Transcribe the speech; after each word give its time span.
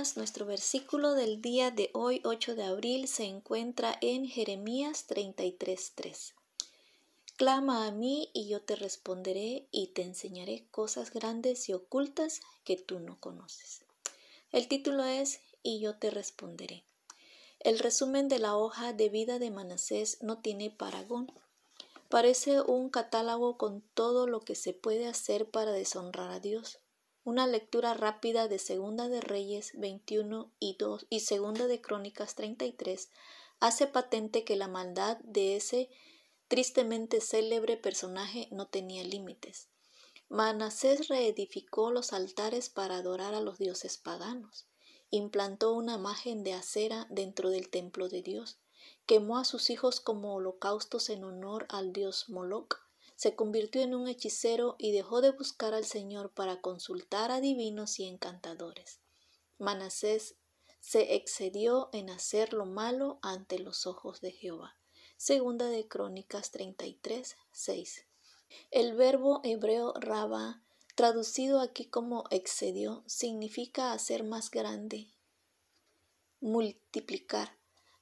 Nuestro 0.00 0.46
versículo 0.46 1.12
del 1.12 1.42
día 1.42 1.70
de 1.70 1.90
hoy, 1.92 2.22
8 2.24 2.54
de 2.54 2.64
abril, 2.64 3.06
se 3.06 3.24
encuentra 3.24 3.98
en 4.00 4.26
Jeremías 4.26 5.04
33.3. 5.06 6.32
Clama 7.36 7.86
a 7.86 7.90
mí 7.90 8.30
y 8.32 8.48
yo 8.48 8.62
te 8.62 8.76
responderé 8.76 9.68
y 9.70 9.88
te 9.88 10.00
enseñaré 10.00 10.64
cosas 10.70 11.12
grandes 11.12 11.68
y 11.68 11.74
ocultas 11.74 12.40
que 12.64 12.78
tú 12.78 12.98
no 12.98 13.20
conoces. 13.20 13.82
El 14.52 14.68
título 14.68 15.04
es 15.04 15.40
Y 15.62 15.80
yo 15.80 15.96
te 15.96 16.08
responderé. 16.08 16.82
El 17.58 17.78
resumen 17.78 18.28
de 18.28 18.38
la 18.38 18.56
hoja 18.56 18.94
de 18.94 19.10
vida 19.10 19.38
de 19.38 19.50
Manasés 19.50 20.22
no 20.22 20.38
tiene 20.38 20.70
paragón. 20.70 21.30
Parece 22.08 22.62
un 22.62 22.88
catálogo 22.88 23.58
con 23.58 23.82
todo 23.92 24.26
lo 24.26 24.40
que 24.40 24.54
se 24.54 24.72
puede 24.72 25.06
hacer 25.06 25.50
para 25.50 25.72
deshonrar 25.72 26.30
a 26.30 26.40
Dios. 26.40 26.78
Una 27.22 27.46
lectura 27.46 27.92
rápida 27.92 28.48
de 28.48 28.58
Segunda 28.58 29.08
de 29.08 29.20
Reyes 29.20 29.72
21 29.74 30.50
y 30.58 30.76
2 30.78 31.06
y 31.10 31.20
Segunda 31.20 31.66
de 31.66 31.82
Crónicas 31.82 32.34
33 32.34 33.10
hace 33.60 33.86
patente 33.86 34.42
que 34.42 34.56
la 34.56 34.68
maldad 34.68 35.18
de 35.18 35.54
ese 35.54 35.90
tristemente 36.48 37.20
célebre 37.20 37.76
personaje 37.76 38.48
no 38.50 38.68
tenía 38.68 39.04
límites. 39.04 39.68
Manasés 40.30 41.08
reedificó 41.08 41.90
los 41.90 42.14
altares 42.14 42.70
para 42.70 42.96
adorar 42.96 43.34
a 43.34 43.42
los 43.42 43.58
dioses 43.58 43.98
paganos, 43.98 44.64
implantó 45.10 45.74
una 45.74 45.96
imagen 45.96 46.42
de 46.42 46.54
acera 46.54 47.06
dentro 47.10 47.50
del 47.50 47.68
templo 47.68 48.08
de 48.08 48.22
Dios, 48.22 48.56
quemó 49.04 49.36
a 49.36 49.44
sus 49.44 49.68
hijos 49.68 50.00
como 50.00 50.34
holocaustos 50.36 51.10
en 51.10 51.24
honor 51.24 51.66
al 51.68 51.92
dios 51.92 52.30
Moloch, 52.30 52.78
se 53.20 53.36
convirtió 53.36 53.82
en 53.82 53.94
un 53.94 54.08
hechicero 54.08 54.76
y 54.78 54.92
dejó 54.92 55.20
de 55.20 55.32
buscar 55.32 55.74
al 55.74 55.84
Señor 55.84 56.32
para 56.32 56.62
consultar 56.62 57.30
a 57.30 57.42
divinos 57.42 58.00
y 58.00 58.06
encantadores. 58.06 59.02
Manasés 59.58 60.36
se 60.80 61.16
excedió 61.16 61.90
en 61.92 62.08
hacer 62.08 62.54
lo 62.54 62.64
malo 62.64 63.18
ante 63.20 63.58
los 63.58 63.86
ojos 63.86 64.22
de 64.22 64.32
Jehová. 64.32 64.78
Segunda 65.18 65.66
de 65.66 65.86
Crónicas 65.86 66.50
33, 66.50 67.36
6. 67.52 68.06
El 68.70 68.94
verbo 68.94 69.42
hebreo 69.44 69.92
raba, 70.00 70.62
traducido 70.96 71.60
aquí 71.60 71.90
como 71.90 72.24
excedió, 72.30 73.04
significa 73.06 73.92
hacer 73.92 74.24
más 74.24 74.50
grande, 74.50 75.12
multiplicar. 76.40 77.59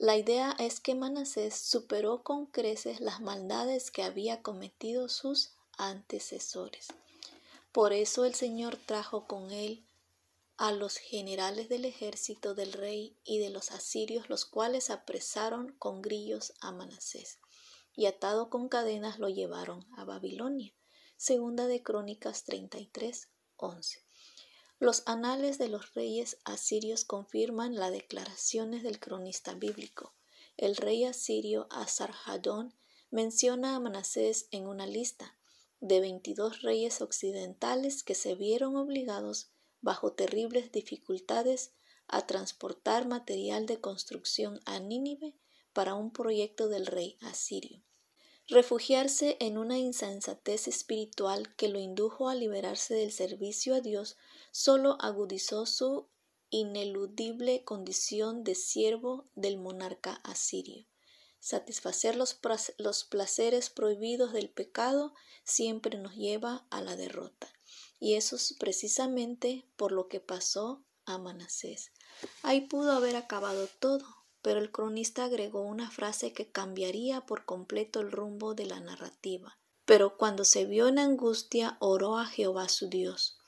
La 0.00 0.16
idea 0.16 0.56
es 0.58 0.80
que 0.80 0.94
Manasés 0.94 1.54
superó 1.54 2.22
con 2.22 2.46
creces 2.46 3.00
las 3.00 3.20
maldades 3.20 3.90
que 3.90 4.02
había 4.02 4.40
cometido 4.40 5.10
sus 5.10 5.52
antecesores. 5.76 6.88
Por 7.70 7.92
eso 7.92 8.24
el 8.24 8.34
Señor 8.34 8.78
trajo 8.78 9.26
con 9.26 9.50
él 9.50 9.84
a 10.56 10.72
los 10.72 10.96
generales 10.96 11.68
del 11.68 11.84
ejército 11.84 12.54
del 12.54 12.72
rey 12.72 13.14
y 13.24 13.40
de 13.40 13.50
los 13.50 13.72
asirios, 13.72 14.30
los 14.30 14.46
cuales 14.46 14.88
apresaron 14.88 15.72
con 15.72 16.00
grillos 16.00 16.54
a 16.62 16.72
Manasés, 16.72 17.38
y 17.94 18.06
atado 18.06 18.48
con 18.48 18.70
cadenas 18.70 19.18
lo 19.18 19.28
llevaron 19.28 19.86
a 19.98 20.04
Babilonia. 20.06 20.72
Segunda 21.18 21.66
de 21.66 21.82
Crónicas 21.82 22.44
33, 22.44 23.28
11. 23.56 24.09
Los 24.80 25.02
anales 25.04 25.58
de 25.58 25.68
los 25.68 25.92
reyes 25.92 26.38
asirios 26.44 27.04
confirman 27.04 27.74
las 27.74 27.92
declaraciones 27.92 28.82
del 28.82 28.98
cronista 28.98 29.52
bíblico. 29.52 30.14
El 30.56 30.74
rey 30.74 31.04
asirio 31.04 31.66
Asarhadón 31.70 32.72
menciona 33.10 33.76
a 33.76 33.80
Manasés 33.80 34.48
en 34.52 34.66
una 34.66 34.86
lista 34.86 35.36
de 35.80 36.00
22 36.00 36.62
reyes 36.62 37.02
occidentales 37.02 38.02
que 38.02 38.14
se 38.14 38.34
vieron 38.34 38.74
obligados, 38.76 39.50
bajo 39.82 40.14
terribles 40.14 40.72
dificultades, 40.72 41.72
a 42.08 42.26
transportar 42.26 43.06
material 43.06 43.66
de 43.66 43.82
construcción 43.82 44.60
a 44.64 44.80
Nínive 44.80 45.34
para 45.74 45.92
un 45.92 46.10
proyecto 46.10 46.68
del 46.68 46.86
rey 46.86 47.18
asirio. 47.20 47.82
Refugiarse 48.50 49.36
en 49.38 49.58
una 49.58 49.78
insensatez 49.78 50.66
espiritual 50.66 51.54
que 51.54 51.68
lo 51.68 51.78
indujo 51.78 52.28
a 52.28 52.34
liberarse 52.34 52.94
del 52.94 53.12
servicio 53.12 53.76
a 53.76 53.80
Dios 53.80 54.16
solo 54.50 54.96
agudizó 55.00 55.66
su 55.66 56.08
ineludible 56.50 57.62
condición 57.62 58.42
de 58.42 58.56
siervo 58.56 59.28
del 59.36 59.56
monarca 59.56 60.14
asirio. 60.24 60.84
Satisfacer 61.38 62.16
los, 62.16 62.34
placeres 63.04 63.70
prohibidos 63.70 64.32
del 64.32 64.50
pecado 64.50 65.14
siempre 65.44 65.96
nos 65.96 66.16
lleva 66.16 66.66
a 66.70 66.82
la 66.82 66.96
derrota. 66.96 67.48
Y 68.00 68.14
eso 68.14 68.34
es 68.34 68.56
precisamente 68.58 69.64
por 69.76 69.92
lo 69.92 70.08
que 70.08 70.18
pasó 70.18 70.84
a 71.04 71.18
Manasés. 71.18 71.92
Ahí 72.42 72.62
pudo 72.62 72.90
haber 72.90 73.14
acabado 73.14 73.68
todo, 73.78 74.19
pero 74.42 74.60
el 74.60 74.70
cronista 74.70 75.24
agregó 75.24 75.62
una 75.62 75.90
frase 75.90 76.32
que 76.32 76.50
cambiaría 76.50 77.26
por 77.26 77.44
completo 77.44 78.00
el 78.00 78.10
rumbo 78.10 78.54
de 78.54 78.66
la 78.66 78.80
narrativa. 78.80 79.58
Pero 79.84 80.16
cuando 80.16 80.44
se 80.44 80.64
vio 80.64 80.88
en 80.88 80.98
angustia, 80.98 81.76
oró 81.80 82.18
a 82.18 82.26
Jehová 82.26 82.68
su 82.68 82.88
Dios. 82.88 83.38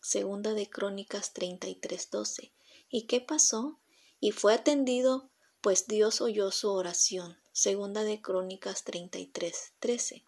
Segunda 0.00 0.52
de 0.54 0.68
Crónicas 0.68 1.32
33:12. 1.32 2.52
¿Y 2.88 3.06
qué 3.06 3.20
pasó? 3.20 3.78
Y 4.18 4.32
fue 4.32 4.54
atendido, 4.54 5.30
pues 5.60 5.86
Dios 5.86 6.20
oyó 6.20 6.50
su 6.50 6.70
oración. 6.70 7.38
Segunda 7.52 8.02
de 8.02 8.20
Crónicas 8.20 8.84
33:13. 8.84 10.24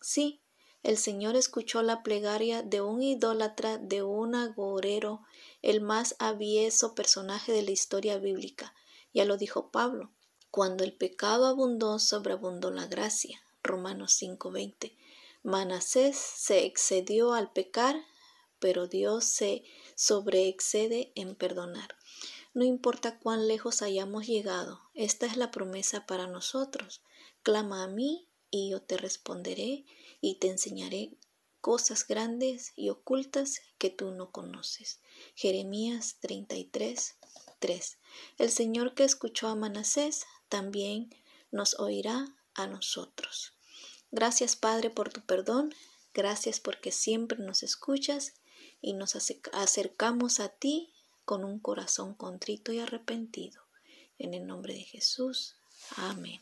Sí, 0.00 0.40
el 0.82 0.96
Señor 0.96 1.36
escuchó 1.36 1.82
la 1.82 2.02
plegaria 2.02 2.62
de 2.62 2.80
un 2.80 3.02
idólatra, 3.02 3.76
de 3.76 4.02
un 4.02 4.34
agorero, 4.34 5.22
el 5.60 5.80
más 5.80 6.14
avieso 6.18 6.94
personaje 6.94 7.52
de 7.52 7.62
la 7.62 7.72
historia 7.72 8.18
bíblica 8.18 8.72
ya 9.12 9.24
lo 9.24 9.36
dijo 9.36 9.70
Pablo, 9.70 10.12
cuando 10.50 10.84
el 10.84 10.92
pecado 10.92 11.46
abundó, 11.46 11.98
sobreabundó 11.98 12.70
la 12.70 12.86
gracia. 12.86 13.42
Romanos 13.62 14.12
5:20. 14.20 14.96
Manasés 15.42 16.16
se 16.16 16.64
excedió 16.64 17.32
al 17.32 17.52
pecar, 17.52 17.96
pero 18.58 18.86
Dios 18.86 19.24
se 19.24 19.64
sobreexcede 19.94 21.12
en 21.14 21.34
perdonar. 21.34 21.96
No 22.54 22.64
importa 22.64 23.18
cuán 23.18 23.46
lejos 23.46 23.82
hayamos 23.82 24.26
llegado, 24.26 24.80
esta 24.94 25.26
es 25.26 25.36
la 25.36 25.50
promesa 25.50 26.06
para 26.06 26.26
nosotros. 26.26 27.02
Clama 27.42 27.84
a 27.84 27.88
mí 27.88 28.26
y 28.50 28.70
yo 28.70 28.82
te 28.82 28.96
responderé 28.96 29.84
y 30.20 30.36
te 30.36 30.48
enseñaré 30.48 31.16
cosas 31.60 32.06
grandes 32.06 32.72
y 32.74 32.88
ocultas 32.88 33.60
que 33.78 33.90
tú 33.90 34.10
no 34.10 34.30
conoces. 34.32 35.00
Jeremías 35.34 36.16
33, 36.20 37.16
3. 37.58 37.98
El 38.38 38.50
Señor 38.50 38.94
que 38.94 39.04
escuchó 39.04 39.48
a 39.48 39.54
Manasés 39.54 40.26
también 40.48 41.14
nos 41.50 41.78
oirá 41.78 42.34
a 42.54 42.66
nosotros. 42.66 43.52
Gracias 44.10 44.56
Padre 44.56 44.90
por 44.90 45.12
tu 45.12 45.20
perdón, 45.22 45.74
gracias 46.14 46.60
porque 46.60 46.92
siempre 46.92 47.38
nos 47.38 47.62
escuchas 47.62 48.34
y 48.80 48.94
nos 48.94 49.16
acercamos 49.52 50.40
a 50.40 50.48
ti 50.48 50.92
con 51.24 51.44
un 51.44 51.58
corazón 51.58 52.14
contrito 52.14 52.72
y 52.72 52.80
arrepentido. 52.80 53.62
En 54.18 54.34
el 54.34 54.46
nombre 54.46 54.74
de 54.74 54.82
Jesús. 54.82 55.56
Amén. 55.96 56.40